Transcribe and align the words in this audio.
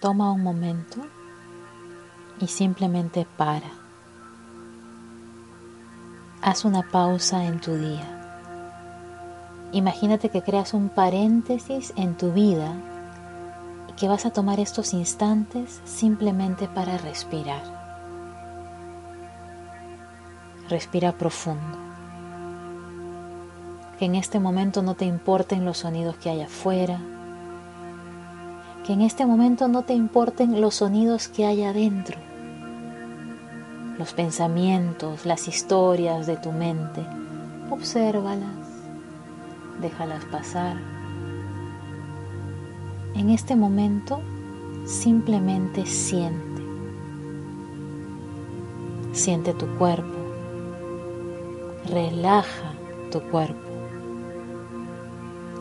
Toma 0.00 0.32
un 0.32 0.42
momento 0.42 0.96
y 2.40 2.46
simplemente 2.46 3.26
para. 3.36 3.68
Haz 6.40 6.64
una 6.64 6.80
pausa 6.90 7.44
en 7.44 7.60
tu 7.60 7.74
día. 7.74 8.06
Imagínate 9.72 10.30
que 10.30 10.40
creas 10.40 10.72
un 10.72 10.88
paréntesis 10.88 11.92
en 11.96 12.16
tu 12.16 12.32
vida 12.32 12.72
y 13.90 13.92
que 13.92 14.08
vas 14.08 14.24
a 14.24 14.30
tomar 14.30 14.58
estos 14.58 14.94
instantes 14.94 15.82
simplemente 15.84 16.66
para 16.66 16.96
respirar. 16.96 17.62
Respira 20.70 21.12
profundo. 21.12 21.76
Que 23.98 24.06
en 24.06 24.14
este 24.14 24.40
momento 24.40 24.80
no 24.80 24.94
te 24.94 25.04
importen 25.04 25.66
los 25.66 25.76
sonidos 25.76 26.16
que 26.16 26.30
hay 26.30 26.40
afuera. 26.40 26.98
Que 28.86 28.92
en 28.92 29.02
este 29.02 29.26
momento 29.26 29.68
no 29.68 29.82
te 29.82 29.94
importen 29.94 30.60
los 30.60 30.76
sonidos 30.76 31.28
que 31.28 31.46
hay 31.46 31.62
adentro. 31.64 32.18
Los 33.98 34.12
pensamientos, 34.14 35.26
las 35.26 35.48
historias 35.48 36.26
de 36.26 36.36
tu 36.36 36.52
mente. 36.52 37.04
Obsérvalas 37.70 38.70
déjalas 39.80 40.24
pasar. 40.26 40.76
En 43.14 43.30
este 43.30 43.56
momento 43.56 44.20
simplemente 44.84 45.86
siente. 45.86 46.62
Siente 49.12 49.54
tu 49.54 49.66
cuerpo. 49.78 50.18
Relaja 51.86 52.72
tu 53.10 53.20
cuerpo. 53.22 53.70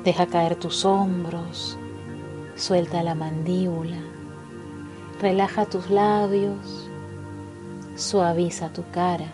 Deja 0.04 0.28
caer 0.28 0.56
tus 0.56 0.86
hombros. 0.86 1.79
Suelta 2.59 3.02
la 3.04 3.16
mandíbula. 3.16 3.95
Relaja 5.22 5.66
tus 5.66 5.90
labios. 5.90 6.89
Suaviza 7.95 8.67
tu 8.73 8.84
cara. 8.92 9.28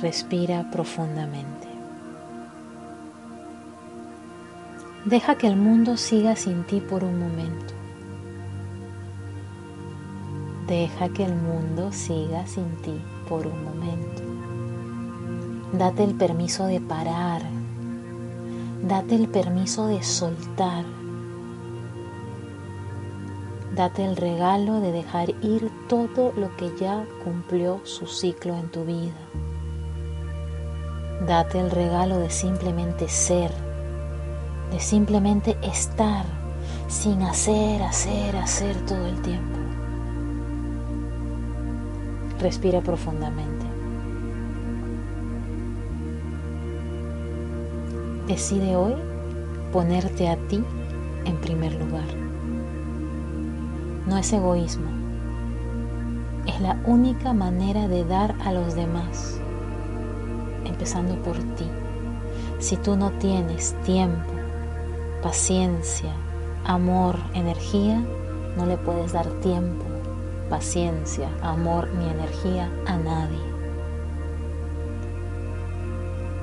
Respira 0.00 0.70
profundamente. 0.70 1.66
Deja 5.04 5.34
que 5.34 5.48
el 5.48 5.56
mundo 5.56 5.96
siga 5.96 6.36
sin 6.36 6.62
ti 6.62 6.80
por 6.80 7.02
un 7.02 7.18
momento. 7.18 7.74
Deja 10.68 11.08
que 11.08 11.24
el 11.24 11.34
mundo 11.34 11.90
siga 11.90 12.46
sin 12.46 12.76
ti 12.82 13.00
por 13.28 13.48
un 13.48 13.64
momento. 13.64 14.22
Date 15.76 16.04
el 16.04 16.14
permiso 16.14 16.66
de 16.66 16.80
parar. 16.80 17.59
Date 18.82 19.14
el 19.14 19.28
permiso 19.28 19.86
de 19.86 20.02
soltar. 20.02 20.84
Date 23.74 24.04
el 24.04 24.16
regalo 24.16 24.80
de 24.80 24.92
dejar 24.92 25.30
ir 25.42 25.70
todo 25.88 26.32
lo 26.36 26.56
que 26.56 26.74
ya 26.78 27.04
cumplió 27.24 27.80
su 27.84 28.06
ciclo 28.06 28.56
en 28.56 28.70
tu 28.70 28.84
vida. 28.84 29.14
Date 31.26 31.60
el 31.60 31.70
regalo 31.70 32.18
de 32.18 32.30
simplemente 32.30 33.08
ser 33.08 33.50
de 34.70 34.78
simplemente 34.78 35.56
estar 35.62 36.24
sin 36.88 37.22
hacer, 37.22 37.82
hacer, 37.82 38.36
hacer 38.36 38.76
todo 38.86 39.06
el 39.06 39.20
tiempo. 39.22 39.58
Respira 42.38 42.80
profundamente. 42.80 43.69
Decide 48.30 48.76
hoy 48.76 48.94
ponerte 49.72 50.28
a 50.28 50.36
ti 50.46 50.62
en 51.24 51.36
primer 51.38 51.72
lugar. 51.72 52.06
No 54.06 54.16
es 54.16 54.32
egoísmo. 54.32 54.88
Es 56.46 56.60
la 56.60 56.80
única 56.86 57.32
manera 57.32 57.88
de 57.88 58.04
dar 58.04 58.36
a 58.44 58.52
los 58.52 58.76
demás, 58.76 59.40
empezando 60.64 61.16
por 61.22 61.38
ti. 61.56 61.66
Si 62.60 62.76
tú 62.76 62.94
no 62.94 63.10
tienes 63.18 63.74
tiempo, 63.82 64.30
paciencia, 65.24 66.12
amor, 66.64 67.16
energía, 67.34 68.00
no 68.56 68.64
le 68.64 68.76
puedes 68.76 69.12
dar 69.12 69.26
tiempo, 69.40 69.84
paciencia, 70.48 71.28
amor 71.42 71.88
ni 71.98 72.08
energía 72.08 72.70
a 72.86 72.96
nadie. 72.96 73.59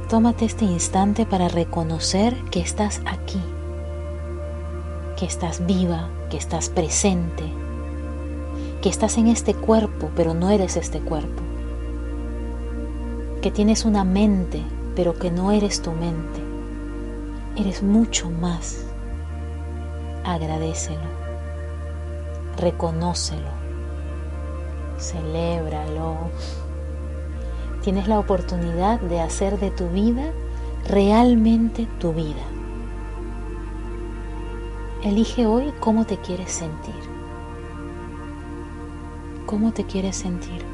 Tómate 0.10 0.46
este 0.46 0.66
instante 0.66 1.26
para 1.26 1.48
reconocer 1.50 2.36
que 2.52 2.60
estás 2.60 3.02
aquí, 3.06 3.42
que 5.18 5.26
estás 5.26 5.66
viva, 5.66 6.10
que 6.30 6.38
estás 6.38 6.70
presente, 6.70 7.44
que 8.82 8.90
estás 8.90 9.18
en 9.18 9.28
este 9.28 9.54
cuerpo, 9.54 10.10
pero 10.16 10.34
no 10.34 10.50
eres 10.50 10.78
este 10.78 11.00
cuerpo, 11.02 11.44
que 13.42 13.52
tienes 13.52 13.86
una 13.86 14.04
mente, 14.04 14.64
pero 14.96 15.14
que 15.14 15.30
no 15.30 15.52
eres 15.52 15.82
tu 15.82 15.92
mente 15.92 16.48
eres 17.58 17.82
mucho 17.82 18.30
más. 18.30 18.86
Agradecelo, 20.24 21.10
reconócelo, 22.58 23.50
celébralo. 25.00 26.30
Tienes 27.88 28.10
la 28.10 28.20
oportunidad 28.20 29.00
de 29.00 29.22
hacer 29.22 29.60
de 29.60 29.72
tu 29.72 29.88
vida 29.88 30.34
realmente 30.90 31.88
tu 32.02 32.12
vida. 32.12 32.44
Elige 35.06 35.46
hoy 35.48 35.72
cómo 35.80 36.04
te 36.04 36.18
quieres 36.18 36.52
sentir. 36.52 37.00
¿Cómo 39.46 39.72
te 39.72 39.86
quieres 39.86 40.18
sentir? 40.18 40.66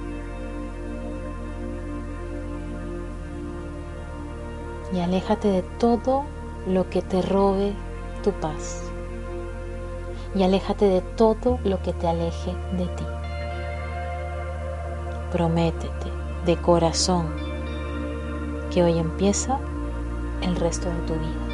Y 4.91 4.99
aléjate 4.99 5.49
de 5.49 5.61
todo 5.61 6.23
lo 6.65 6.89
que 6.89 7.03
te 7.03 7.21
robe 7.21 7.73
tu 8.23 8.31
paz 8.31 8.81
y 10.33 10.41
aléjate 10.41 10.85
de 10.85 11.01
todo 11.01 11.59
lo 11.63 11.79
que 11.83 11.93
te 11.93 12.07
aleje 12.07 12.55
de 12.75 12.87
ti. 12.87 13.05
Prométete 15.31 16.22
de 16.45 16.57
corazón 16.57 17.27
que 18.71 18.83
hoy 18.83 18.97
empieza 18.97 19.59
el 20.41 20.55
resto 20.55 20.89
de 20.89 20.95
tu 21.07 21.13
vida. 21.13 21.47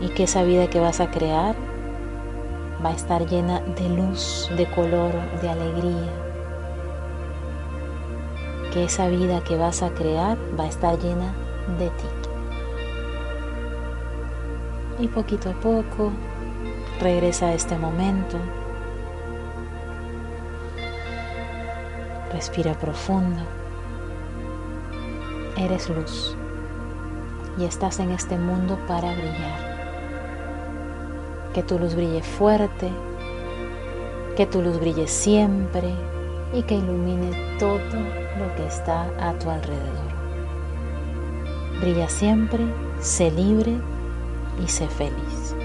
Y 0.00 0.08
que 0.10 0.24
esa 0.24 0.44
vida 0.44 0.68
que 0.70 0.80
vas 0.80 1.00
a 1.00 1.10
crear 1.10 1.56
va 2.84 2.90
a 2.90 2.94
estar 2.94 3.26
llena 3.26 3.60
de 3.60 3.88
luz, 3.88 4.50
de 4.56 4.66
color, 4.70 5.12
de 5.42 5.48
alegría, 5.48 6.12
que 8.72 8.84
esa 8.84 9.08
vida 9.08 9.42
que 9.42 9.56
vas 9.56 9.82
a 9.82 9.90
crear 9.90 10.38
va 10.58 10.64
a 10.64 10.68
estar 10.68 10.98
llena 10.98 11.34
de 11.78 11.90
ti. 11.90 12.06
Y 15.00 15.08
poquito 15.08 15.50
a 15.50 15.54
poco 15.54 16.12
regresa 17.00 17.46
a 17.46 17.54
este 17.54 17.76
momento. 17.76 18.38
Respira 22.32 22.74
profundo. 22.74 23.40
Eres 25.56 25.88
luz 25.88 26.36
y 27.58 27.64
estás 27.64 27.98
en 28.00 28.10
este 28.10 28.36
mundo 28.36 28.78
para 28.86 29.12
brillar. 29.12 29.78
Que 31.54 31.62
tu 31.62 31.78
luz 31.78 31.94
brille 31.94 32.22
fuerte, 32.22 32.90
que 34.36 34.46
tu 34.46 34.60
luz 34.62 34.78
brille 34.78 35.08
siempre 35.08 35.92
y 36.52 36.62
que 36.62 36.76
ilumine 36.76 37.56
todo 37.58 37.78
lo 37.78 38.54
que 38.56 38.66
está 38.66 39.08
a 39.18 39.32
tu 39.38 39.48
alrededor. 39.48 40.08
Brilla 41.80 42.08
siempre, 42.08 42.64
sé 43.00 43.30
libre 43.30 43.78
y 44.62 44.68
sé 44.68 44.86
feliz. 44.88 45.56